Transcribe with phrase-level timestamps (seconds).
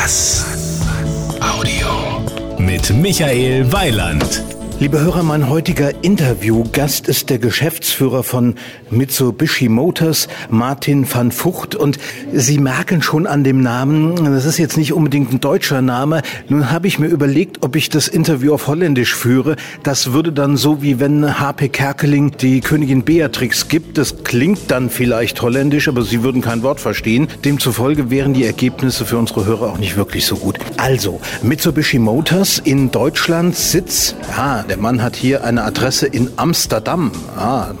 [0.00, 0.44] Bass.
[1.40, 2.22] Audio.
[2.56, 4.44] Mit Michael Weiland.
[4.80, 8.54] Liebe Hörer, mein heutiger Interviewgast ist der Geschäftsführer von
[8.90, 11.74] Mitsubishi Motors, Martin van Vught.
[11.74, 11.98] Und
[12.32, 16.22] Sie merken schon an dem Namen, das ist jetzt nicht unbedingt ein deutscher Name.
[16.48, 19.56] Nun habe ich mir überlegt, ob ich das Interview auf Holländisch führe.
[19.82, 21.70] Das würde dann so wie wenn H.P.
[21.70, 23.98] Kerkeling die Königin Beatrix gibt.
[23.98, 27.26] Das klingt dann vielleicht holländisch, aber Sie würden kein Wort verstehen.
[27.44, 30.60] Demzufolge wären die Ergebnisse für unsere Hörer auch nicht wirklich so gut.
[30.76, 37.10] Also, Mitsubishi Motors in Deutschland Sitz, ja, der Mann hat hier eine Adresse in Amsterdam.
[37.36, 37.72] Ah,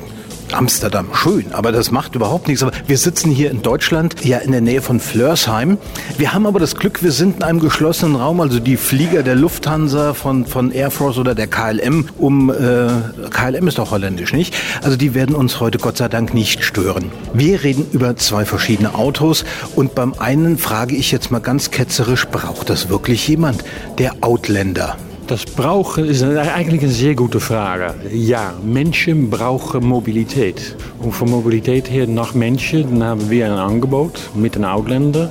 [0.52, 2.62] Amsterdam, schön, aber das macht überhaupt nichts.
[2.62, 5.76] Aber wir sitzen hier in Deutschland, ja in der Nähe von Flörsheim.
[6.16, 9.34] Wir haben aber das Glück, wir sind in einem geschlossenen Raum, also die Flieger der
[9.34, 12.88] Lufthansa von, von Air Force oder der KLM, um äh,
[13.30, 14.56] KLM ist doch holländisch, nicht?
[14.82, 17.12] Also die werden uns heute Gott sei Dank nicht stören.
[17.34, 19.44] Wir reden über zwei verschiedene Autos
[19.76, 23.64] und beim einen frage ich jetzt mal ganz ketzerisch, braucht das wirklich jemand?
[23.98, 24.96] Der Outlander.
[25.28, 27.94] Das Brauchen ist eigentlich eine sehr gute Frage.
[28.10, 30.74] Ja, Menschen brauchen Mobilität.
[31.00, 35.30] Und von Mobilität her nach Menschen dann haben wir ein Angebot mit den Outländer.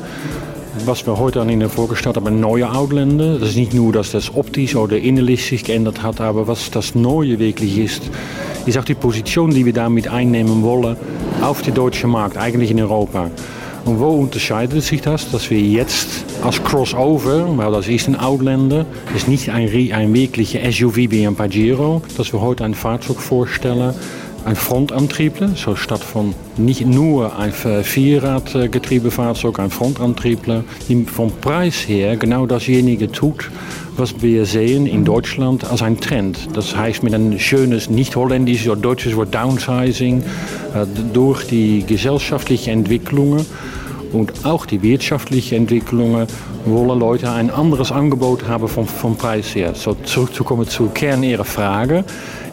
[0.85, 3.39] Was wir heute an Ihnen vorgestellt haben, ein neuer Outländer.
[3.39, 7.39] Das ist nicht nur, dass das optisch oder innerlich geändert hat, aber was das Neue
[7.39, 8.03] wirklich ist,
[8.67, 10.95] ist auch die Position, die wir damit einnehmen wollen
[11.41, 13.31] auf den deutschen Markt, eigentlich in Europa.
[13.87, 15.31] Und wo unterscheidet sich das?
[15.31, 18.85] Dass wir jetzt als Crossover, weil das ist ein Outlander,
[19.15, 23.93] ist nicht ein, ein wirklicher SUV wie ein Pajero, dass wir heute ein Fahrzeug vorstellen,
[24.47, 32.15] ein Frontantriebler, so statt von nicht nur ein Vierradgetriebefahrzeug, ein Frontantriebler, die vom Preis her
[32.15, 33.51] genau dasjenige tut,
[33.97, 36.47] was wir sehen in Deutschland als ein Trend.
[36.53, 40.23] Das heißt mit ein schönes nicht holländisches oder deutsches Wort Downsizing
[41.11, 43.45] durch die gesellschaftlichen Entwicklungen
[44.13, 46.25] und auch die wirtschaftlichen Entwicklungen
[46.65, 49.75] wollen Leute ein anderes Angebot haben vom, vom Preis her.
[49.75, 52.05] So zurückzukommen zur Kern Ihrer Frage.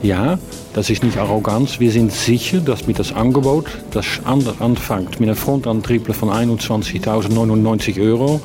[0.03, 0.41] Ja,
[0.75, 1.81] das ist nicht Arroganz.
[1.81, 8.41] Wir sind sicher, dass mit das Angebot, das anfängt mit einem Frontantriebler von 21.099 Euro,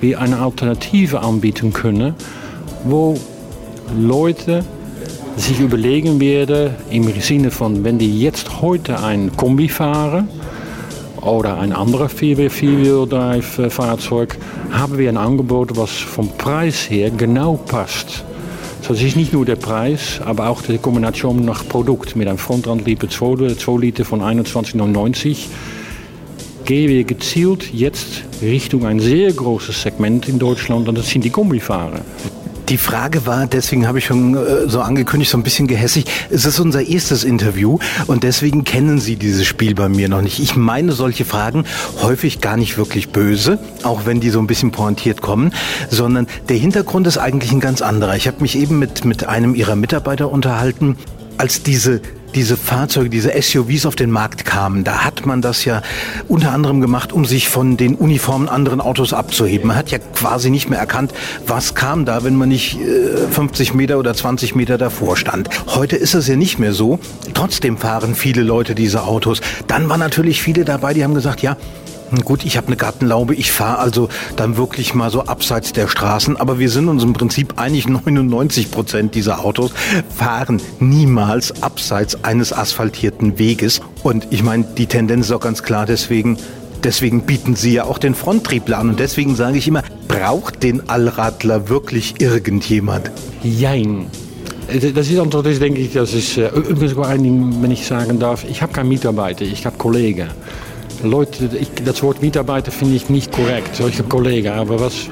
[0.00, 2.14] wir eine Alternative anbieten können,
[2.84, 3.16] wo
[3.96, 4.64] Leute
[5.36, 10.30] sich überlegen werden, im Sinne von, wenn die jetzt heute ein Kombi fahren,
[11.20, 14.38] oder ein anderes Vierwheel-Drive-Fahrzeug,
[14.70, 18.22] haben wir ein Angebot, was vom Preis her genau passt.
[18.86, 22.14] So, es ist nicht nur der Preis, aber auch die Kombination nach Produkt.
[22.14, 25.46] Mit einem Frontantrieb 2 Liter von 21,99
[26.64, 31.30] gehen wir gezielt jetzt Richtung ein sehr großes Segment in Deutschland und das sind die
[31.30, 32.02] Kombifahrer.
[32.68, 36.06] Die Frage war, deswegen habe ich schon äh, so angekündigt, so ein bisschen gehässig.
[36.30, 37.78] Es ist unser erstes Interview
[38.08, 40.40] und deswegen kennen Sie dieses Spiel bei mir noch nicht.
[40.40, 41.64] Ich meine solche Fragen
[42.02, 45.52] häufig gar nicht wirklich böse, auch wenn die so ein bisschen pointiert kommen,
[45.90, 48.16] sondern der Hintergrund ist eigentlich ein ganz anderer.
[48.16, 50.96] Ich habe mich eben mit, mit einem Ihrer Mitarbeiter unterhalten,
[51.38, 52.00] als diese
[52.36, 55.82] diese Fahrzeuge, diese SUVs auf den Markt kamen, da hat man das ja
[56.28, 59.68] unter anderem gemacht, um sich von den Uniformen anderen Autos abzuheben.
[59.68, 61.12] Man hat ja quasi nicht mehr erkannt,
[61.46, 62.78] was kam da, wenn man nicht
[63.30, 65.48] 50 äh, Meter oder 20 Meter davor stand.
[65.66, 66.98] Heute ist es ja nicht mehr so.
[67.32, 69.40] Trotzdem fahren viele Leute diese Autos.
[69.66, 71.56] Dann waren natürlich viele dabei, die haben gesagt, ja,
[72.24, 76.36] Gut, ich habe eine Gartenlaube, ich fahre also dann wirklich mal so abseits der Straßen,
[76.36, 79.72] aber wir sind uns im Prinzip eigentlich 99 Prozent dieser Autos
[80.14, 83.80] fahren niemals abseits eines asphaltierten Weges.
[84.02, 86.38] Und ich meine, die Tendenz ist auch ganz klar, deswegen
[86.84, 88.90] Deswegen bieten sie ja auch den Fronttriebler an.
[88.90, 93.10] Und deswegen sage ich immer, braucht den Allradler wirklich irgendjemand?
[93.42, 94.06] Jein.
[94.68, 98.44] Das ist ist, denke ich, das ist äh, übrigens ein Ding, wenn ich sagen darf,
[98.48, 100.28] ich habe keinen Mitarbeiter, ich habe Kollegen.
[101.02, 105.08] Leute, ich, das Wort Mitarbeiter finde ich nicht korrekt, solche Kollegen, aber was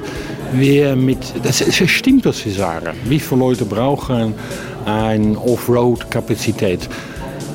[0.53, 2.95] wir mit, das, stimmt, was Sie sagen.
[3.05, 4.33] Wie viele Leute brauchen
[4.85, 6.87] eine Offroad-Kapazität?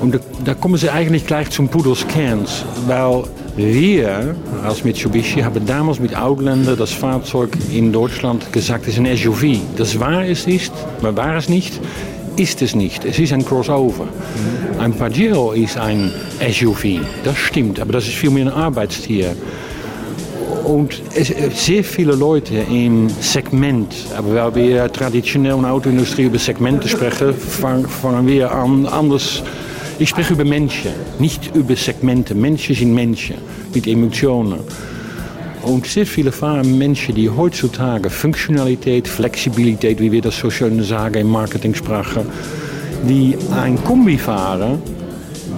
[0.01, 3.25] Und da, kommen Sie eigentlich gleich zum Pudels Kerns, weil
[3.57, 9.17] wir als Mitsubishi haben damals mit Outlander das Fahrzeug in Deutschland gesagt, es ist ein
[9.17, 9.59] SUV.
[9.77, 11.79] Das war es nicht, aber war es nicht
[12.41, 13.05] ist es nicht.
[13.05, 14.09] Es ist ein Crossover.
[14.79, 16.11] Ein Pajero ist ein
[16.51, 19.37] SUV, das stimmt, aber das ist vielmehr ein Arbeitstier.
[20.65, 21.33] Und es,
[21.67, 27.35] sehr viele Leute im Segment, aber weil wir traditionell in der Autoindustrie über Segmente sprechen,
[27.35, 29.43] fangen wir an anders.
[29.99, 32.35] Ich spreche über Menschen, nicht über Segmente.
[32.35, 33.37] Menschen sind Menschen
[33.75, 34.61] mit Emotionen.
[35.85, 41.29] Sehr viele fahren Menschen, die heutzutage Funktionalität, Flexibilität, wie wir das so schön sagen in
[41.29, 42.25] Marketingsprache,
[43.09, 44.81] die ein Kombi fahren,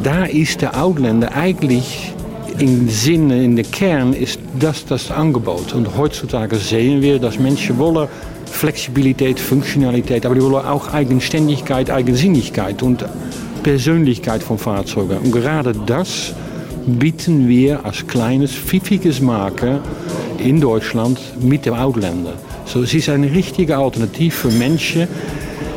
[0.03, 2.13] da ist der Outlander eigentlich
[2.59, 5.73] im Sinne, in der Kern, ist das das Angebot.
[5.75, 8.09] Und heutzutage sehen wir, dass Menschen wollen
[8.47, 13.05] Flexibilität, Funktionalität, aber die wollen auch Eigenständigkeit, Eigensinnigkeit und
[13.63, 15.19] Persönlichkeit von Fahrzeugen.
[15.19, 16.35] Und gerade das
[16.87, 19.81] bieten wir als kleines, pfiffiges Marke
[20.39, 22.35] in Deutschland mit dem Outlander.
[22.65, 25.07] So, es ist eine richtige Alternative für Menschen,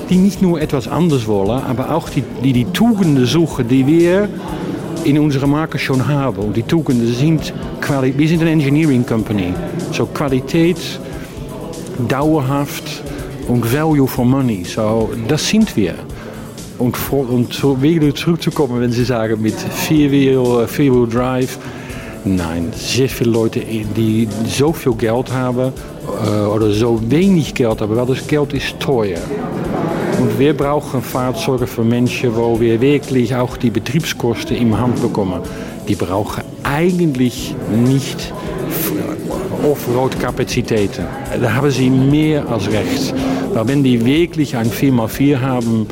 [0.10, 4.30] die nicht nur etwas anders wollen, aber auch die die, die Tugenden suchen, die wir
[5.04, 6.54] in unserer Marke schon haben.
[6.54, 7.54] Die Tugenden sind,
[8.02, 9.54] wir sind eine Engineering Company.
[9.92, 10.78] So Qualität,
[12.08, 13.04] dauerhaft
[13.48, 14.64] und Value for Money.
[14.64, 15.96] So, das sind wir.
[16.78, 21.58] Und, und so wieder zurückzukommen, wenn Sie sagen mit Vierwheel, Vierwheel Drive.
[22.26, 25.72] Nein, sehr viele Leute, die so viel Geld haben
[26.26, 29.20] äh, oder so wenig Geld haben, weil das Geld ist teuer.
[30.20, 35.42] Und wir brauchen Fahrzeuge für Menschen, wo wir wirklich auch die Betriebskosten im Hand bekommen.
[35.88, 38.34] Die brauchen eigentlich nicht
[39.64, 41.06] Offroad-Kapazitäten.
[41.42, 43.14] Da haben sie mehr als recht.
[43.54, 45.88] Weil wenn die wirklich ein 4x4 haben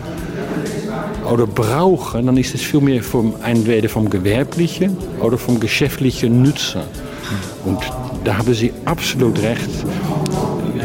[1.32, 6.84] oder brauchen, dann ist es viel mehr vom, entweder vom gewerblichen oder vom geschäftlichen Nutzer.
[7.66, 7.80] Und
[8.24, 9.70] da haben sie absolut recht.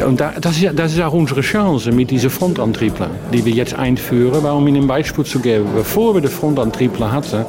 [0.05, 3.73] Und da, das, ist, das ist auch unsere Chance mit diesen Frontantriebler, die wir jetzt
[3.73, 4.41] einführen.
[4.43, 7.45] Weil, um Ihnen ein Beispiel zu geben, bevor wir den Frontantriebler hatten,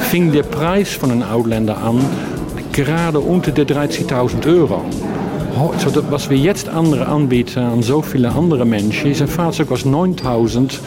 [0.00, 2.04] fing der Preis von einem Outlander an
[2.72, 4.84] gerade unter de 30.000 Euro.
[5.78, 9.86] So, was wir jetzt andere anbieten an so viele andere Menschen, ist ein Fahrzeug, was
[9.86, 10.80] 9.000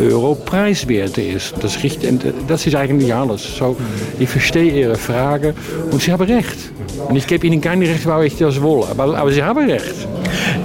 [0.00, 1.54] Euro preiswert ist.
[1.60, 2.00] Das, richt,
[2.46, 3.56] das ist eigentlich alles.
[3.56, 3.76] So,
[4.18, 5.54] ich verstehe Ihre Frage
[5.90, 6.56] und Sie haben recht.
[7.08, 8.84] Und ich gebe Ihnen kein Recht, weil ich das will.
[8.90, 10.08] Aber, aber Sie haben recht.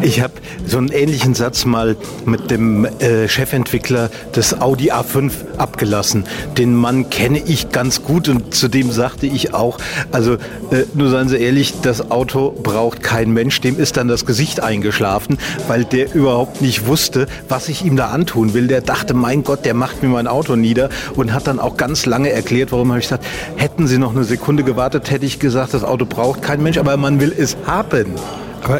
[0.01, 0.33] Ich habe
[0.65, 1.95] so einen ähnlichen Satz mal
[2.25, 6.25] mit dem äh, Chefentwickler des Audi A5 abgelassen.
[6.57, 9.77] Den Mann kenne ich ganz gut und zudem sagte ich auch,
[10.11, 14.25] also äh, nur seien Sie ehrlich, das Auto braucht kein Mensch, dem ist dann das
[14.25, 15.37] Gesicht eingeschlafen,
[15.67, 18.67] weil der überhaupt nicht wusste, was ich ihm da antun will.
[18.67, 22.05] Der dachte, mein Gott, der macht mir mein Auto nieder und hat dann auch ganz
[22.05, 23.25] lange erklärt, warum habe ich gesagt,
[23.55, 26.97] hätten Sie noch eine Sekunde gewartet, hätte ich gesagt, das Auto braucht kein Mensch, aber
[26.97, 28.15] man will es haben.
[28.63, 28.79] Aber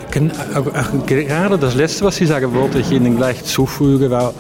[1.05, 4.31] gerade das Letzte, was Sie sagen, wollte ich Ihnen gleich zufügen, weil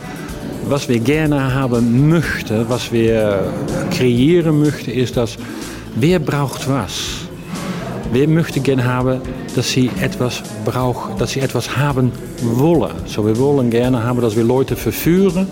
[0.69, 3.43] was wir gerne haben möchten, was wir
[3.91, 5.37] kreieren möchten, ist, dass
[5.95, 7.23] wer braucht was?
[8.13, 9.21] Wer möchte gerne haben,
[9.55, 12.11] dass sie etwas brauchen, dass sie etwas haben
[12.41, 12.91] wollen?
[13.07, 15.47] So, wir wollen gerne haben, dass wir Leute verführen,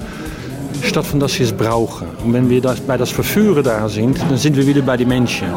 [0.84, 2.08] statt von dass sie es brauchen.
[2.24, 5.08] Und wenn wir das, bei das Verführen da sind, dann sind wir wieder bei den
[5.08, 5.48] Menschen.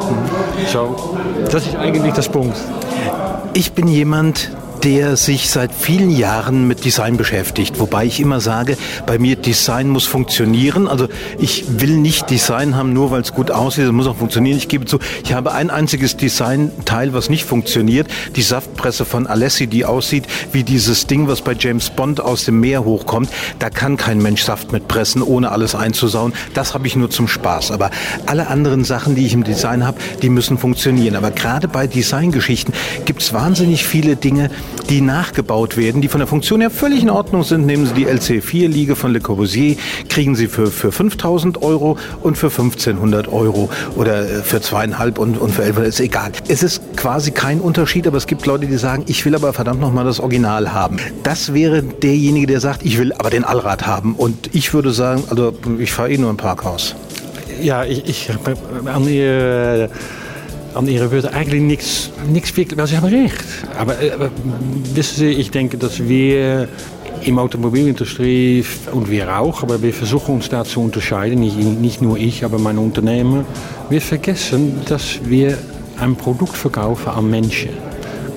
[0.73, 1.17] So,
[1.51, 2.57] das ist eigentlich das Punkt.
[3.57, 4.51] Ich bin jemand,
[4.85, 7.81] der sich seit vielen Jahren mit Design beschäftigt.
[7.81, 8.77] Wobei ich immer sage,
[9.07, 10.89] bei mir Design muss funktionieren.
[10.89, 11.09] Also
[11.39, 13.87] ich will nicht Design haben, nur weil es gut aussieht.
[13.87, 14.59] Es muss auch funktionieren.
[14.59, 18.09] Ich gebe zu, ich habe ein einziges Designteil, was nicht funktioniert.
[18.37, 22.61] Die Saftpresse von Alessi, die aussieht wie dieses Ding, was bei James Bond aus dem
[22.61, 23.31] Meer hochkommt.
[23.61, 26.35] Da kann kein Mensch Saft mit pressen, ohne alles einzusauen.
[26.53, 27.71] Das habe ich nur zum Spaß.
[27.71, 27.91] Aber
[28.27, 31.17] alle anderen Sachen, die ich im Design habe, die müssen funktionieren.
[31.17, 32.75] Aber gerade bei Designgeschichten
[33.07, 34.51] gibt es wahnsinnig viele Dinge,
[34.91, 37.67] die nachgebaut werden, die von der Funktion her völlig in Ordnung sind.
[37.67, 39.77] Nehmen Sie die LC4-Liege von Le Corbusier,
[40.09, 45.39] kriegen Sie für, für 5000 Euro und für 1500 Euro oder äh, für zweieinhalb und,
[45.39, 46.33] und für 11, ist egal.
[46.49, 49.81] Es ist quasi kein Unterschied, aber es gibt Leute, die sagen, ich will aber verdammt
[49.81, 50.99] nochmal das Original haben.
[51.23, 54.15] Das wäre derjenige, der sagt, ich will aber den Allrad haben.
[54.15, 56.95] Und ich würde sagen, also ich fahre eh nur im Parkhaus.
[57.63, 58.31] Ja, ich, ich
[58.87, 59.89] an Ihr
[60.75, 63.45] an ihre Würde eigentlich nichts, nichts wirklich, weil sie haben recht.
[63.79, 64.31] Aber, aber
[64.95, 66.69] wissen Sie, ich denke, dass wir
[67.25, 72.19] im Automobilindustrie und wir auch, aber wir versuchen uns da zu unterscheiden, nicht, nicht nur
[72.19, 73.47] ich, aber mein Unternehmen.
[73.89, 75.57] Wir vergessen, dass wir
[75.99, 77.71] ein Produkt verkaufen an Menschen.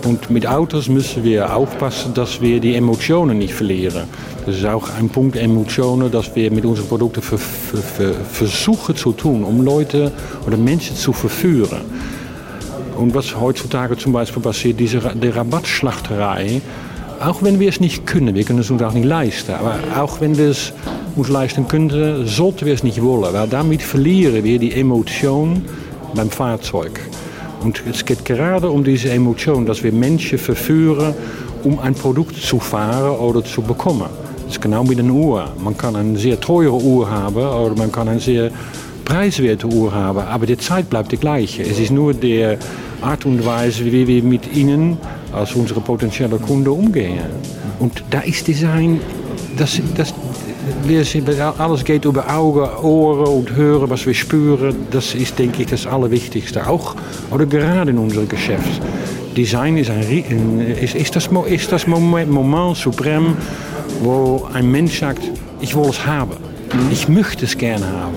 [0.06, 4.04] Und mit Autos müssen wir aufpassen, dass wir die Emotionen nicht verlieren.
[4.46, 9.66] Das ist auch ein Punkt Emotionen, dass wir mit unseren Produkten versuchen zu tun, um
[9.66, 10.12] Leute
[10.46, 11.82] oder Menschen zu verführen.
[12.98, 16.62] Und was heutzutage zum Beispiel passiert, diese die Rabattschlachterei,
[17.20, 20.22] auch wenn wir es nicht können, wir können es uns auch nicht leisten, aber auch
[20.22, 20.74] wenn wir es
[21.16, 25.64] uns leisten könnten, sollten wir es nicht wollen, weil damit verlieren wir die Emotion
[26.14, 27.00] beim Fahrzeug.
[27.64, 31.14] Und es geht gerade um diese Emotion, dass wir Menschen verführen,
[31.64, 34.10] um ein Produkt zu fahren oder zu bekommen.
[34.44, 35.50] Das ist genau wie eine Uhr.
[35.64, 38.52] Man kann eine sehr teure Uhr haben oder man kann eine sehr
[39.04, 41.64] preiswerte Uhr haben, aber die Zeit bleibt die gleiche.
[41.64, 42.60] Es ist nur der
[43.08, 44.98] Art und Weise, wie wir mit ihnen
[45.32, 47.20] als unsere potenziellen Kunden umgehen.
[47.80, 49.00] Und da ist Design
[49.58, 50.14] das, das,
[51.58, 54.76] alles geht über Augen, Ohren und Hören, was wir spüren.
[54.92, 56.68] Das ist, denke ich, das Allerwichtigste.
[56.68, 56.96] Auch
[57.32, 58.82] oder gerade in unserem Geschäft.
[59.36, 63.38] Design ist, ein, ist, ist das, ist das Moment, Moment suprem,
[64.02, 65.22] wo ein Mensch sagt,
[65.62, 66.47] ich will es haben.
[66.92, 68.16] Ich möchte es gerne haben.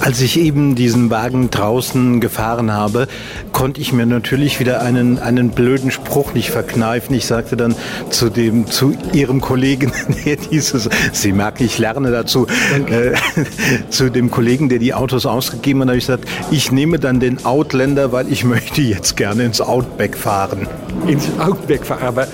[0.00, 3.08] Als ich eben diesen Wagen draußen gefahren habe,
[3.52, 7.14] konnte ich mir natürlich wieder einen, einen blöden Spruch nicht verkneifen.
[7.14, 7.74] Ich sagte dann
[8.10, 9.92] zu dem, zu ihrem Kollegen,
[10.24, 12.46] der dieses, Sie merken, ich lerne dazu,
[12.90, 13.12] äh,
[13.90, 17.44] zu dem Kollegen, der die Autos ausgegeben hat, habe ich gesagt, ich nehme dann den
[17.44, 20.66] Outlander, weil ich möchte jetzt gerne ins Outback fahren.
[21.06, 22.28] Ins Outback fahren, aber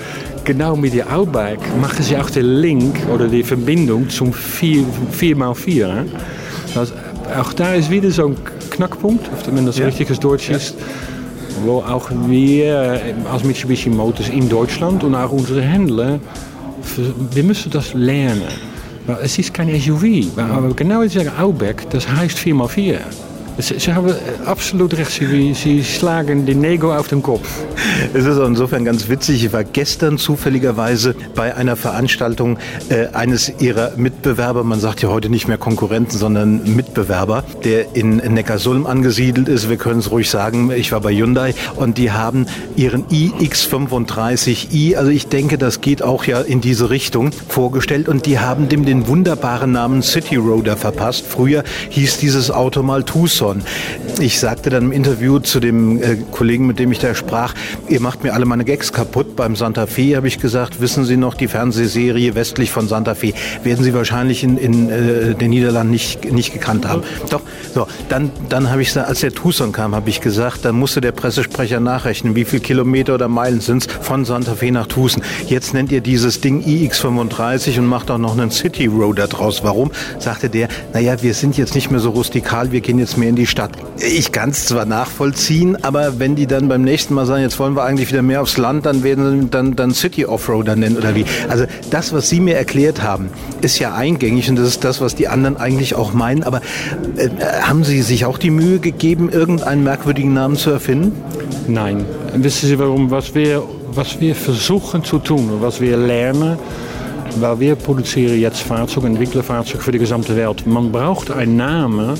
[0.47, 4.85] genau mit der Outback machen sie auch den Link oder die Verbindung zum 4,
[5.19, 6.05] 4x4.
[6.73, 6.93] Also
[7.37, 8.37] auch da ist wieder so ein
[8.69, 9.85] Knackpunkt, wenn das ja.
[9.85, 10.75] richtiges Deutsch ist,
[11.65, 13.01] wo auch wir
[13.31, 16.19] als Mitsubishi Motors in Deutschland und auch unsere Händler,
[17.33, 18.43] wir müssen das lernen.
[19.21, 22.99] Es ist kein SUV, aber genau wie sagen Outback, das heißt 4x4.
[23.59, 24.13] Sie, Sie haben
[24.45, 27.47] absolut recht, Sie, Sie schlagen den Nego auf den Kopf.
[28.13, 29.45] Es ist insofern ganz witzig.
[29.45, 32.57] Ich war gestern zufälligerweise bei einer Veranstaltung
[32.89, 38.17] äh, eines Ihrer Mitbewerber, man sagt ja heute nicht mehr Konkurrenten, sondern Mitbewerber, der in
[38.17, 39.69] Neckarsulm angesiedelt ist.
[39.69, 42.45] Wir können es ruhig sagen, ich war bei Hyundai und die haben
[42.75, 48.39] ihren iX35i, also ich denke, das geht auch ja in diese Richtung, vorgestellt und die
[48.39, 51.25] haben dem den wunderbaren Namen City Roader verpasst.
[51.27, 53.46] Früher hieß dieses Auto mal Tucson.
[53.47, 53.63] Marathon.
[54.19, 57.53] Ich sagte dann im Interview zu dem äh, Kollegen, mit dem ich da sprach,
[57.87, 59.35] ihr macht mir alle meine Gags kaputt.
[59.35, 63.33] Beim Santa Fe habe ich gesagt, wissen Sie noch die Fernsehserie westlich von Santa Fe?
[63.63, 67.03] Werden Sie wahrscheinlich in, in äh, den Niederlanden nicht, nicht gekannt haben.
[67.29, 67.41] Doch,
[67.73, 71.11] so, dann, dann habe ich als der Tucson kam, habe ich gesagt, dann musste der
[71.11, 75.21] Pressesprecher nachrechnen, wie viele Kilometer oder Meilen sind es von Santa Fe nach Tucson.
[75.45, 79.63] Jetzt nennt ihr dieses Ding iX35 und macht auch noch einen City Roader draus.
[79.63, 79.91] Warum?
[80.17, 83.35] Sagte der, naja, wir sind jetzt nicht mehr so rustikal, wir gehen jetzt mehr in
[83.37, 83.71] die Stadt.
[83.97, 87.75] Ich kann es zwar nachvollziehen, aber wenn die dann beim nächsten Mal sagen, jetzt wollen
[87.75, 91.15] wir eigentlich wieder mehr aufs Land, dann werden sie dann, dann City Offroader nennen oder
[91.15, 91.25] wie.
[91.47, 93.29] Also das, was Sie mir erklärt haben,
[93.61, 96.43] ist ja eingängig und das ist das, was die anderen eigentlich auch meinen.
[96.43, 96.61] Aber
[97.15, 97.29] äh,
[97.61, 101.13] haben Sie sich auch die Mühe gegeben, irgendeinen merkwürdigen Namen zu erfinden?
[101.67, 102.05] Nein.
[102.35, 103.09] Wissen Sie warum?
[103.11, 106.57] Was wir, was wir versuchen zu tun was wir lernen,
[107.39, 110.65] weil wir produzieren jetzt Fahrzeuge, entwickeln Fahrzeuge für die gesamte Welt.
[110.65, 112.17] Man braucht einen Namen,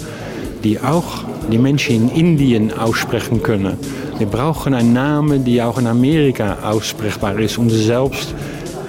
[0.67, 3.77] die auch die Menschen in Indien aussprechen können.
[4.17, 8.33] Wir brauchen einen Namen, die auch in Amerika aussprechbar ist und selbst,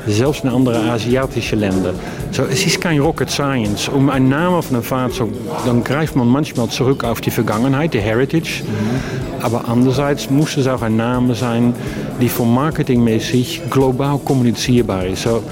[0.09, 1.95] selbst in andere asiatische Länder.
[2.33, 3.89] So, es ist kein Rocket Science.
[3.89, 5.29] Um einen Namen von einem Fahrzeug,
[5.67, 8.65] dann greift man manchmal zurück auf die Vergangenheit, die Heritage.
[8.65, 9.45] Mhm.
[9.45, 11.75] Aber andererseits muss es auch ein Name sein,
[12.21, 15.23] die von marketingmäßig global kommunizierbar ist.
[15.23, 15.45] So,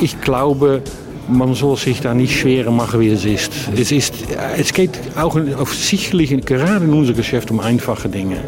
[0.00, 0.80] ich glaube,
[1.28, 3.52] man soll sich da nicht schwerer machen, wie es ist.
[3.76, 4.14] Es, ist,
[4.56, 5.36] es geht auch
[5.68, 8.38] sicherlich gerade in unserem Geschäft um einfache Dinge.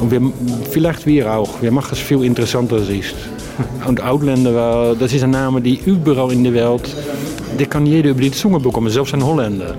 [0.00, 0.20] Und wir,
[0.70, 1.62] vielleicht wir auch.
[1.62, 3.14] Wir machen es viel interessanter, als es ist.
[3.86, 6.94] Und Outlander, das ist ein Name, die überall in der Welt
[7.56, 9.74] der kann jeder über die Zunge bekommen, selbst ein Holländer.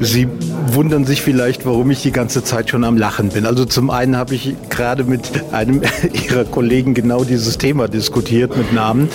[0.00, 0.28] Sie
[0.72, 3.46] wundern sich vielleicht, warum ich die ganze Zeit schon am Lachen bin.
[3.46, 5.82] Also zum einen habe ich gerade mit einem
[6.28, 9.08] Ihrer Kollegen genau dieses Thema diskutiert mit Namen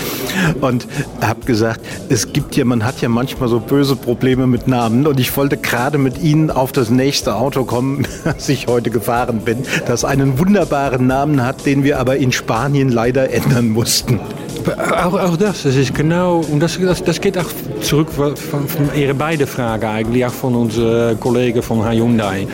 [0.61, 0.87] und
[1.21, 5.19] habe gesagt, es gibt ja, man hat ja manchmal so böse Probleme mit Namen und
[5.19, 9.59] ich wollte gerade mit Ihnen auf das nächste Auto kommen, das ich heute gefahren bin,
[9.85, 14.19] das einen wunderbaren Namen hat, den wir aber in Spanien leider ändern mussten.
[14.77, 17.49] Auch, auch das, das ist genau, und das, das, das geht auch
[17.81, 22.47] zurück von, von Ihre beiden Fragen eigentlich, auch von unseren Kollegen von Hyundai.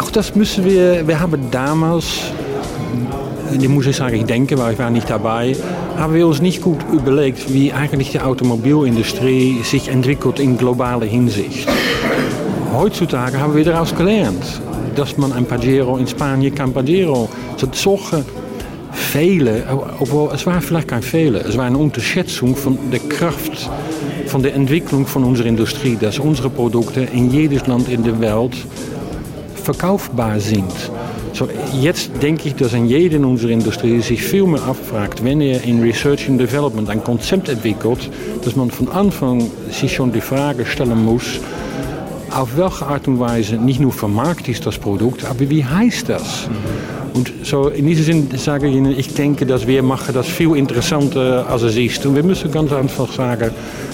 [0.00, 2.06] Auch das müssen wir, wir haben damals,
[3.52, 5.54] die muss ich sagen, ich denke, weil ich war nicht dabei,
[5.98, 11.68] haben wir uns nicht gut überlegt, wie eigentlich die Automobilindustrie sich entwickelt in globaler Hinsicht.
[12.72, 14.62] Heutzutage haben wir daraus gelernt,
[14.96, 17.28] dass man ein Pajero in Spanien kann Pajero.
[17.74, 18.24] Solche
[19.12, 23.68] Fehler, obwohl es war vielleicht kein Fehler, es war eine Unterschätzung von der Kraft
[24.26, 28.56] von der Entwicklung von unserer Industrie, dass unsere Produkte in jedes Land in der Welt
[29.62, 30.72] verkaufbar sind.
[31.34, 31.46] So,
[31.78, 35.82] jetzt denke ich, dass in jeder unserer Industrie sich viel mehr abfragt, wenn er in
[35.82, 38.08] Research and Development ein Konzept entwickelt,
[38.42, 41.38] dass man von Anfang sich schon die Frage stellen muss,
[42.30, 46.48] auf welche Art und Weise nicht nur vermarkt ist das Produkt, aber wie heißt das?
[47.14, 50.56] Und so in diesem Sinn sage ich Ihnen, ich denke, dass wir machen das viel
[50.56, 52.04] interessanter als es ist.
[52.06, 53.50] Und wir müssen ganz einfach sagen,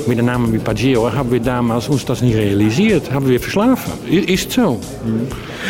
[0.06, 3.92] mit dem Namen wie Pageo haben wir damals uns das nicht realisiert, haben wir verschlafen.
[4.08, 4.80] Ist so.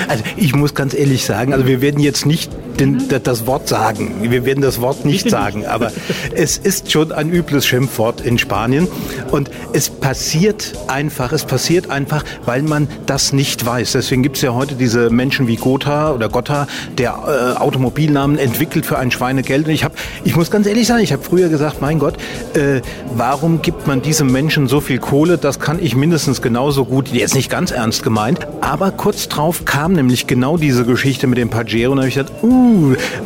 [0.09, 4.17] Also ich muss ganz ehrlich sagen, also wir werden jetzt nicht den, das Wort sagen.
[4.23, 5.93] Wir werden das Wort nicht sagen, aber
[6.35, 8.89] es ist schon ein übles Schimpfwort in Spanien.
[9.31, 13.93] Und es passiert einfach, es passiert einfach, weil man das nicht weiß.
[13.93, 16.67] Deswegen gibt es ja heute diese Menschen wie Gotha oder Gotha,
[16.97, 19.67] der äh, Automobilnamen entwickelt für ein Schweinegeld.
[19.67, 19.95] Und ich habe,
[20.25, 22.15] ich muss ganz ehrlich sagen, ich habe früher gesagt, mein Gott,
[22.55, 22.81] äh,
[23.15, 25.39] warum gibt man diesem Menschen so viel Kohle?
[25.39, 29.93] Das kann ich mindestens genauso gut, jetzt nicht ganz ernst gemeint, aber kurz drauf kam
[29.93, 32.68] nämlich genau diese Geschichte mit dem Pajero und da habe ich gesagt, uh,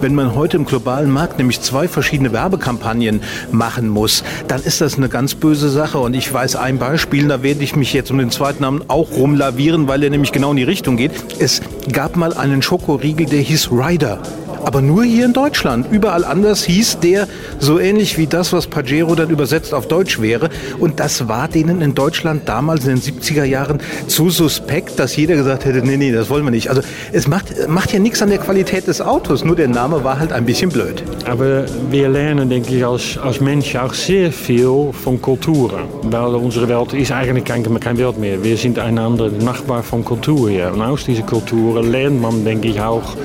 [0.00, 4.96] wenn man heute im globalen Markt nämlich zwei verschiedene Werbekampagnen machen muss, dann ist das
[4.96, 5.98] eine ganz böse Sache.
[5.98, 9.12] Und ich weiß ein Beispiel, da werde ich mich jetzt um den zweiten Namen auch
[9.12, 11.12] rumlavieren, weil er nämlich genau in die Richtung geht.
[11.38, 11.60] Es
[11.92, 14.20] gab mal einen Schokoriegel, der hieß Ryder
[14.64, 15.86] aber nur hier in Deutschland.
[15.90, 17.28] Überall anders hieß der
[17.58, 20.50] so ähnlich wie das, was Pajero dann übersetzt auf Deutsch wäre.
[20.78, 25.36] Und das war denen in Deutschland damals in den 70er Jahren zu suspekt, dass jeder
[25.36, 26.68] gesagt hätte, nee, nee, das wollen wir nicht.
[26.68, 30.18] Also es macht, macht ja nichts an der Qualität des Autos, nur der Name war
[30.18, 31.02] halt ein bisschen blöd.
[31.28, 35.84] Aber wir lernen, denke ich, als, als Menschen auch sehr viel von Kulturen.
[36.04, 38.42] Weil unsere Welt ist eigentlich kein, kein Welt mehr.
[38.42, 40.72] Wir sind einander Nachbar von Kultur hier.
[40.72, 43.16] Und aus diesen Kulturen lernt man, denke ich, auch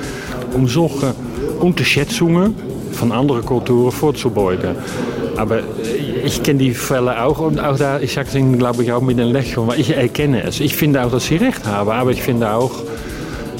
[0.53, 1.13] um solche
[1.57, 2.55] Unterschätzungen
[2.91, 4.75] von anderen Kulturen vorzubeugen.
[5.35, 5.59] Aber
[6.25, 9.01] ich kenne die Fälle auch und auch da, ich sage es Ihnen, glaube ich, auch
[9.01, 10.59] mit einem Lächeln, weil ich erkenne es.
[10.59, 12.71] Ich finde auch, dass Sie recht haben, aber ich finde auch,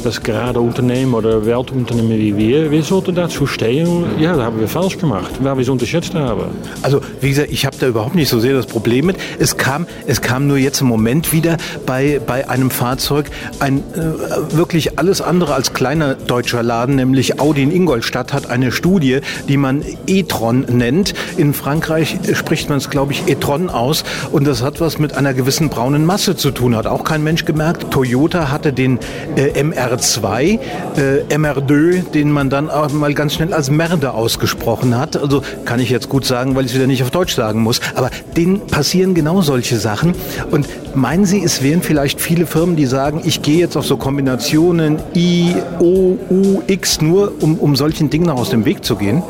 [0.03, 4.05] dass gerade Unternehmen oder Weltunternehmen wie wir, wir sollten dazu stehen.
[4.19, 6.43] Ja, da haben wir falsch gemacht, weil wir es unterschätzt haben.
[6.81, 9.17] Also, wie gesagt, ich habe da überhaupt nicht so sehr das Problem mit.
[9.39, 14.55] Es kam, es kam nur jetzt im Moment wieder bei, bei einem Fahrzeug ein äh,
[14.55, 19.57] wirklich alles andere als kleiner deutscher Laden, nämlich Audi in Ingolstadt hat eine Studie, die
[19.57, 21.13] man e-tron nennt.
[21.37, 25.33] In Frankreich spricht man es, glaube ich, e-tron aus und das hat was mit einer
[25.33, 26.75] gewissen braunen Masse zu tun.
[26.75, 27.91] Hat auch kein Mensch gemerkt.
[27.91, 28.99] Toyota hatte den
[29.35, 30.60] äh, MR MR2,
[30.98, 35.15] äh, MR2, den man dann auch mal ganz schnell als Merde ausgesprochen hat.
[35.15, 37.79] Also kann ich jetzt gut sagen, weil ich es wieder nicht auf Deutsch sagen muss.
[37.96, 40.13] Aber denen passieren genau solche Sachen.
[40.51, 43.98] Und meinen Sie, es wären vielleicht viele Firmen, die sagen, ich gehe jetzt auf so
[43.98, 49.24] Kombinationen I, O, U, X nur, um, um solchen Dingen aus dem Weg zu gehen?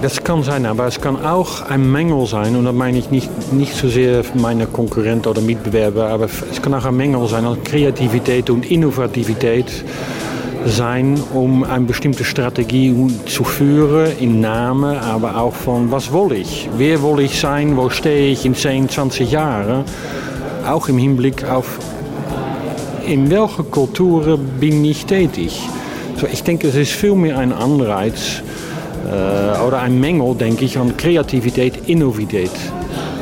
[0.00, 2.54] Das kann sein, aber es kann auch ein Mängel sein.
[2.54, 6.72] Und da meine ich nicht, nicht so sehr meine Konkurrenten oder Mitbewerber, aber es kann
[6.74, 9.66] auch ein Mängel sein an Kreativität und Innovativität
[10.66, 12.94] sein, um eine bestimmte Strategie
[13.26, 16.68] zu führen, im Namen, aber auch von was will ich?
[16.76, 17.76] Wer will ich sein?
[17.76, 19.84] Wo stehe ich in 10, 20 Jahren?
[20.64, 21.78] Auch im Hinblick auf,
[23.04, 25.60] in welche Kulturen bin ich tätig?
[26.20, 28.42] So, ich denke, es ist viel mehr ein Anreiz,
[29.08, 32.50] äh, oder ein Mängel, denke ich, an Kreativität, Innovität.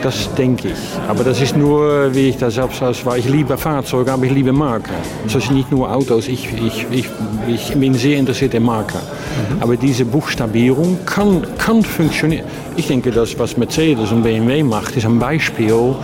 [0.02, 1.08] Das denke ich.
[1.08, 3.16] Aber das ist nur, wie ich das selbst war.
[3.16, 4.92] Ich liebe Fahrzeuge, aber ich liebe Marken.
[5.24, 6.28] Das ist nicht nur Autos.
[6.28, 7.08] Ich, ich, ich,
[7.48, 8.98] ich bin sehr interessiert in Marken.
[8.98, 9.62] Mhm.
[9.62, 12.44] Aber diese Buchstabierung kann, kann funktionieren.
[12.76, 15.94] Ich denke, das, was Mercedes und BMW macht, ist ein Beispiel,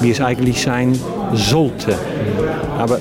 [0.00, 0.98] wie es eigentlich sein
[1.34, 1.96] sollte.
[2.78, 2.98] Aber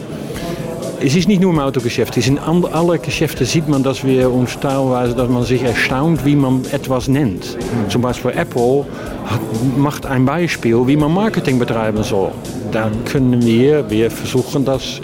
[0.99, 4.59] es ist nicht nur im Autogeschäft, es in alle Geschäfte sieht man, dass wir uns
[4.59, 7.55] teilweise, dass man sich erstaunt, wie man etwas nennt.
[7.55, 7.89] Mhm.
[7.89, 8.85] Zum Beispiel Apple
[9.25, 9.39] hat,
[9.77, 12.31] macht ein Beispiel, wie man Marketing betreiben soll.
[12.71, 14.99] Da können wir, wir versuchen das,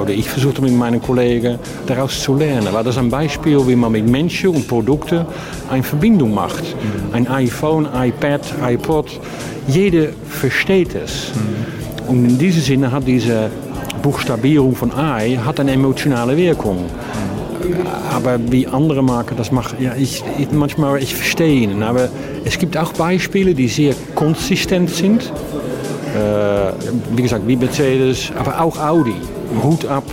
[0.00, 2.68] oder ich versuche mit meinen Kollegen daraus zu lernen.
[2.72, 5.26] Weil das ist ein Beispiel, wie man mit Menschen und Produkten
[5.70, 6.64] eine Verbindung macht.
[7.12, 9.20] Ein iPhone, iPad, iPod,
[9.66, 11.32] jeder versteht es.
[11.34, 12.10] Mhm.
[12.10, 13.50] Und in diesem Sinne hat diese
[14.04, 16.84] Buchstabierung von AI hat eine emotionale Wirkung.
[18.12, 21.82] Aber wie andere Marken das machen, ja, ich, ich, manchmal, ich verstehe ihn.
[21.82, 22.10] Aber
[22.44, 25.22] es gibt auch Beispiele, die sehr konsistent sind.
[25.22, 26.72] Äh,
[27.16, 29.14] wie gesagt, wie Mercedes, aber auch Audi.
[29.62, 30.04] Hut ab,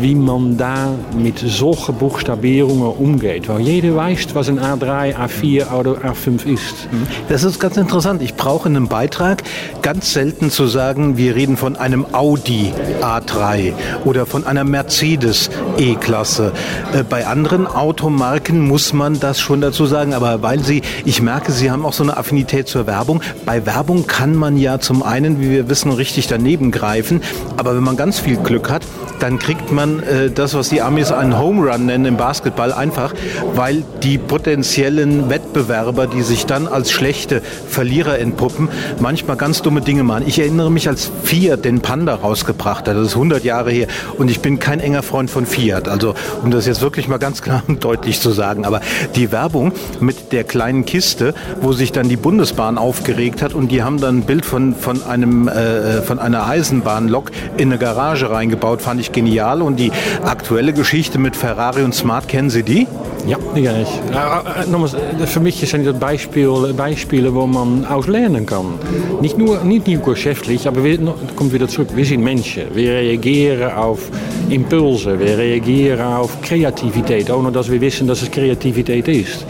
[0.00, 3.48] wie man da mit solchen Buchstabierungen umgeht.
[3.48, 6.88] Weil jeder weiß, was ein A3, A4 oder A5 ist.
[7.28, 8.22] Das ist ganz interessant.
[8.22, 9.42] Ich brauche einen Beitrag,
[9.82, 13.72] ganz selten zu sagen, wir reden von einem Audi A3
[14.04, 16.52] oder von einer Mercedes E-Klasse.
[16.92, 21.52] Äh, bei anderen Automarken muss man das schon dazu sagen, aber weil Sie, ich merke,
[21.52, 23.20] Sie haben auch so eine Affinität zur Werbung.
[23.44, 27.20] Bei Werbung kann man ja zum einen, wie wir wissen, richtig daneben greifen,
[27.56, 28.82] aber wenn man ganz viel Glück hat,
[29.20, 33.14] dann kriegt man äh, das, was die Amis einen Home Run nennen im Basketball, einfach,
[33.54, 38.68] weil die potenziellen Wettbewerber, die sich dann als schlechte Verlierer entpuppen,
[39.00, 40.24] manchmal ganz dumme Dinge machen.
[40.26, 43.86] Ich erinnere mich, als Fiat den Panda rausgebracht hat, das ist 100 Jahre her,
[44.18, 47.42] und ich bin kein enger Freund von Fiat, also um das jetzt wirklich mal ganz
[47.42, 48.80] klar und deutlich zu sagen, aber
[49.16, 53.82] die Werbung mit der kleinen Kiste, wo sich dann die Bundesbahn aufgeregt hat und die
[53.82, 58.82] haben dann ein Bild von, von, einem, äh, von einer Eisenbahnlok in eine Garage reingebaut,
[58.82, 59.62] fand ich genial.
[59.64, 59.90] Und die
[60.24, 62.86] aktuelle Geschichte mit Ferrari und Smart, kennen Sie die?
[63.26, 63.88] Ja, die ken ich.
[63.88, 64.94] Äh, nogmaals,
[65.26, 68.74] für mich sind das Beispiele, Beispiele, wo man aus lernen kann.
[69.22, 70.98] Nicht nur, nicht nur geschäftlich, aber wir,
[71.34, 71.88] kommt wieder zurück.
[71.94, 72.64] Wir sind Menschen.
[72.74, 74.10] Wir reagieren auf
[74.50, 75.18] Impulse.
[75.18, 79.46] Wir reagieren auf Kreativität, ohne dass wir wissen, dass es Kreativität ist.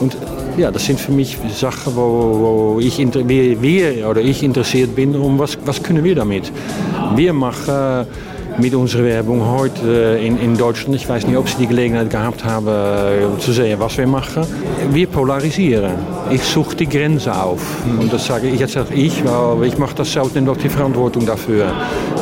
[0.00, 0.16] Und
[0.56, 2.00] ja, das sind für mich Sachen, wo,
[2.76, 6.50] wo ich, wir, oder ich interessiert bin, um was, was können wir damit.
[7.16, 8.06] Wir machen
[8.58, 12.44] mit unserer Werbung heute in, in Deutschland, ich weiß nicht, ob Sie die Gelegenheit gehabt
[12.44, 14.46] haben, zu sehen, was wir machen.
[14.90, 15.92] Wir polarisieren.
[16.30, 17.60] Ich suche die Grenze auf.
[17.84, 20.68] Und das sage ich, jetzt sage ich, weil ich mache das selbst und auch die
[20.68, 21.72] Verantwortung dafür.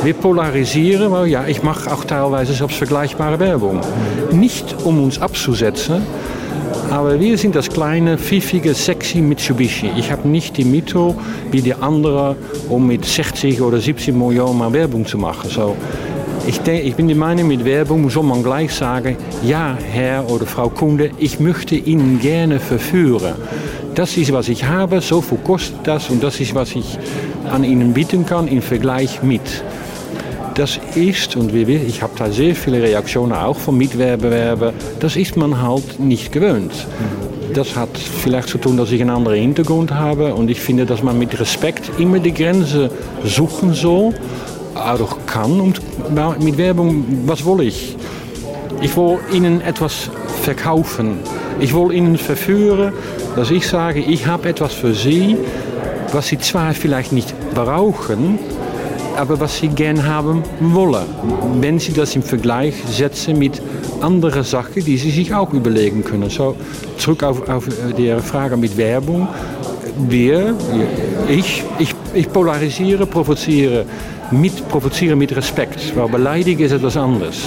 [0.03, 3.81] Wir polarisieren, weil ja, ich mache auch teilweise selbst vergleichbare Werbung.
[4.31, 6.01] Nicht um uns abzusetzen,
[6.89, 9.89] aber wir sind das kleine, pfiffige, sexy Mitsubishi.
[9.97, 11.15] Ich habe nicht die Mittel
[11.49, 12.35] wie die anderen,
[12.69, 15.49] um mit 60 oder 70 Millionen mal Werbung zu machen.
[15.49, 15.75] So,
[16.45, 20.45] ich, denk, ich bin der Meinung, mit Werbung soll man gleich sagen, ja, Herr oder
[20.45, 23.35] Frau Kunde, ich möchte Ihnen gerne verführen.
[23.95, 26.97] Das ist, was ich habe, so viel kostet das und das ist, was ich
[27.49, 29.63] an Ihnen bieten kann im Vergleich mit.
[30.55, 35.61] Das ist, und ich habe da sehr viele Reaktionen auch von Mitwettbewerben, das ist man
[35.61, 36.73] halt nicht gewöhnt.
[37.53, 41.03] Das hat vielleicht zu tun, dass ich einen anderen Hintergrund habe und ich finde, dass
[41.03, 42.89] man mit Respekt immer die Grenze
[43.23, 44.13] suchen soll
[44.75, 45.59] auch kann.
[45.59, 45.81] Und
[46.39, 47.95] mit Werbung, was will ich?
[48.81, 50.09] Ich will Ihnen etwas
[50.41, 51.19] verkaufen.
[51.59, 52.93] Ich will Ihnen verführen,
[53.35, 55.37] dass ich sage, ich habe etwas für Sie,
[56.11, 58.39] was Sie zwar vielleicht nicht brauchen,
[59.15, 61.05] aber was Sie gern haben wollen.
[61.61, 63.61] Wenn Sie das im Vergleich setzen mit
[64.01, 66.29] anderen Sachen, die Sie sich auch überlegen können.
[66.29, 66.55] So,
[66.97, 69.27] zurück auf, auf die Frage mit Werbung.
[70.09, 70.55] Wir,
[71.29, 73.85] ich, ich, ich polarisiere, provoziere
[74.41, 75.95] mit provozieren mit Respekt.
[75.95, 77.37] Weil beleidigen ist etwas anderes.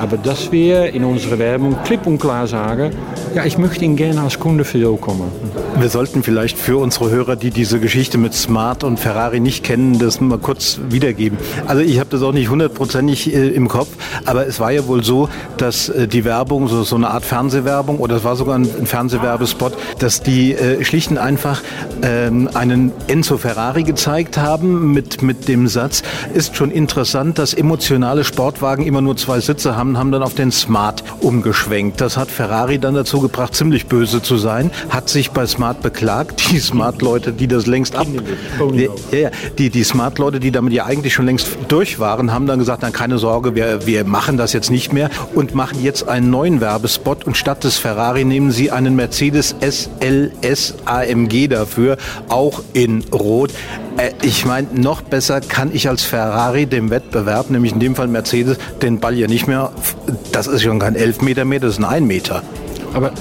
[0.00, 2.90] Aber dass wir in unserer Werbung klipp und klar sagen,
[3.34, 5.30] ja, ich möchte ihn gerne als Kunde für Sie kommen.
[5.78, 9.98] Wir sollten vielleicht für unsere Hörer, die diese Geschichte mit Smart und Ferrari nicht kennen,
[9.98, 11.36] das mal kurz wiedergeben.
[11.66, 13.88] Also ich habe das auch nicht hundertprozentig äh, im Kopf,
[14.24, 17.98] aber es war ja wohl so, dass äh, die Werbung, so, so eine Art Fernsehwerbung
[17.98, 21.62] oder es war sogar ein, Fernsehwerbespot, dass die äh, schlicht und einfach
[22.02, 26.02] ähm, einen Enzo Ferrari gezeigt haben mit, mit dem Satz,
[26.32, 30.52] ist schon interessant, dass emotionale Sportwagen immer nur zwei Sitze haben, haben dann auf den
[30.52, 32.00] Smart umgeschwenkt.
[32.00, 36.52] Das hat Ferrari dann dazu gebracht, ziemlich böse zu sein, hat sich bei Smart beklagt.
[36.52, 38.06] Die Smart-Leute, die das längst ab...
[38.72, 42.58] Die, ja, die, die Smart-Leute, die damit ja eigentlich schon längst durch waren, haben dann
[42.58, 46.30] gesagt, na, keine Sorge, wir, wir machen das jetzt nicht mehr und machen jetzt einen
[46.30, 51.96] neuen Werbespot und statt des Ferrari nehmen sie einen Mercedes SLS AMG dafür,
[52.28, 53.50] auch in Rot.
[53.96, 58.08] Äh, ich meine, noch besser kann ich als Ferrari dem Wettbewerb, nämlich in dem Fall
[58.08, 59.70] Mercedes, den Ball ja nicht mehr,
[60.32, 62.42] das ist schon kein Elfmeter mehr, das ist ein Einmeter.
[62.92, 63.12] Aber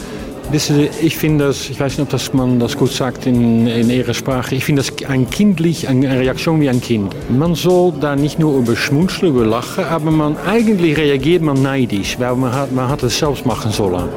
[0.51, 3.67] wissen Sie, ich finde das, ich weiß nicht, ob das man das gut sagt in,
[3.67, 7.13] in Ihrer Sprache, ich finde das ein kindlich, eine Reaktion wie ein Kind.
[7.29, 12.17] Man soll da nicht nur über schmunzeln, über lachen, aber man, eigentlich reagiert man neidisch,
[12.19, 14.09] weil man hat, man hat es selbst machen sollen.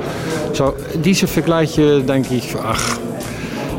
[0.55, 0.73] So,
[1.05, 2.99] diese Vergleiche denke ich, ach,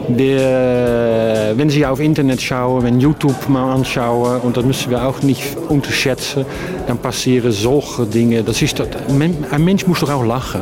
[0.08, 5.22] der, wenn Sie auf Internet schauen, wenn YouTube mal anschauen, und das müssen wir auch
[5.22, 6.46] nicht unterschätzen,
[6.88, 8.44] dann passieren solche Dinge.
[8.44, 10.62] Das ist das, ein Mensch muss doch auch lachen.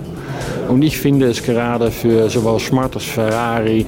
[0.68, 3.86] Und ich finde es gerade für sowohl Smart als Ferrari,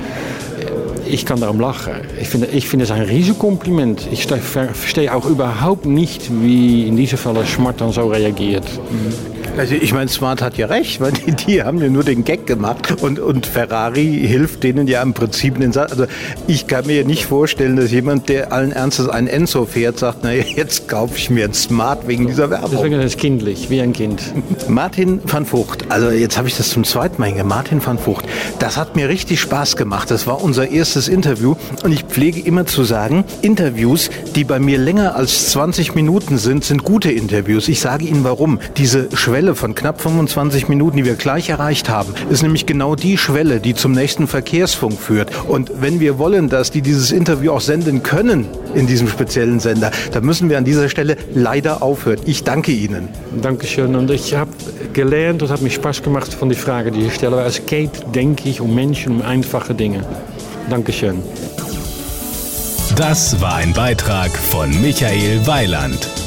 [1.10, 1.94] ich kann darum lachen.
[2.20, 4.08] Ich finde, ich finde es ein Riesenkompliment.
[4.12, 8.66] Ich verstehe auch überhaupt nicht, wie in diesem Fall Smart dann so reagiert.
[8.92, 9.37] Mhm.
[9.58, 12.46] Also ich meine, Smart hat ja recht, weil die, die haben ja nur den Gag
[12.46, 15.94] gemacht und, und Ferrari hilft denen ja im Prinzip den Satz.
[15.94, 16.06] Also
[16.46, 20.44] ich kann mir nicht vorstellen, dass jemand, der allen Ernstes ein Enzo fährt, sagt, naja,
[20.44, 22.70] jetzt kaufe ich mir ein Smart wegen dieser Werbung.
[22.72, 24.22] Deswegen ist es kindlich, wie ein Kind.
[24.68, 27.50] Martin van Vucht, also jetzt habe ich das zum zweiten Mal hingekriegt.
[27.50, 28.26] Martin van Vucht,
[28.60, 30.12] das hat mir richtig Spaß gemacht.
[30.12, 34.78] Das war unser erstes Interview und ich pflege immer zu sagen, Interviews, die bei mir
[34.78, 37.68] länger als 20 Minuten sind, sind gute Interviews.
[37.68, 38.60] Ich sage Ihnen warum.
[38.78, 42.96] Diese Schwelle Schwelle von knapp 25 Minuten, die wir gleich erreicht haben, ist nämlich genau
[42.96, 45.32] die Schwelle, die zum nächsten Verkehrsfunk führt.
[45.48, 49.92] Und wenn wir wollen, dass die dieses Interview auch senden können in diesem speziellen Sender,
[50.12, 52.20] dann müssen wir an dieser Stelle leider aufhören.
[52.26, 53.08] Ich danke Ihnen.
[53.42, 53.96] Dankeschön.
[53.96, 54.52] Und ich habe
[54.92, 57.42] gelernt, es hat mir Spaß gemacht von die Frage, die ich stelle.
[57.46, 60.04] Es geht, denke ich, um Menschen, um einfache Dinge.
[60.70, 61.24] Dankeschön.
[62.98, 66.27] Das war ein Beitrag von Michael Weiland.